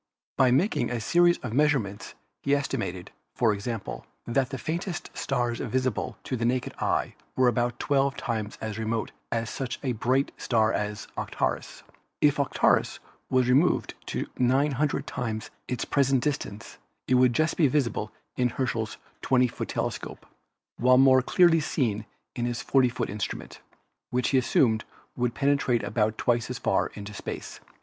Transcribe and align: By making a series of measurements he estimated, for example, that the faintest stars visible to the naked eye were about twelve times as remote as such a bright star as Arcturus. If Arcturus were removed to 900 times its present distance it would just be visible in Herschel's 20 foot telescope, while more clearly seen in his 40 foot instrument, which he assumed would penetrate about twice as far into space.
By 0.35 0.49
making 0.49 0.89
a 0.89 0.99
series 0.99 1.37
of 1.43 1.53
measurements 1.53 2.15
he 2.41 2.55
estimated, 2.55 3.11
for 3.35 3.53
example, 3.53 4.03
that 4.25 4.49
the 4.49 4.57
faintest 4.57 5.15
stars 5.15 5.59
visible 5.59 6.17
to 6.23 6.35
the 6.35 6.43
naked 6.43 6.73
eye 6.79 7.13
were 7.35 7.47
about 7.47 7.77
twelve 7.77 8.17
times 8.17 8.57
as 8.59 8.79
remote 8.79 9.11
as 9.31 9.51
such 9.51 9.77
a 9.83 9.91
bright 9.91 10.31
star 10.37 10.73
as 10.73 11.07
Arcturus. 11.15 11.83
If 12.19 12.39
Arcturus 12.39 12.99
were 13.29 13.43
removed 13.43 13.93
to 14.07 14.25
900 14.39 15.05
times 15.05 15.51
its 15.67 15.85
present 15.85 16.23
distance 16.23 16.79
it 17.07 17.13
would 17.13 17.33
just 17.33 17.55
be 17.55 17.67
visible 17.67 18.11
in 18.35 18.49
Herschel's 18.49 18.97
20 19.21 19.47
foot 19.49 19.67
telescope, 19.67 20.25
while 20.77 20.97
more 20.97 21.21
clearly 21.21 21.59
seen 21.59 22.07
in 22.35 22.45
his 22.47 22.63
40 22.63 22.89
foot 22.89 23.09
instrument, 23.11 23.61
which 24.09 24.29
he 24.29 24.39
assumed 24.39 24.83
would 25.15 25.35
penetrate 25.35 25.83
about 25.83 26.17
twice 26.17 26.49
as 26.49 26.57
far 26.57 26.87
into 26.95 27.13
space. 27.13 27.59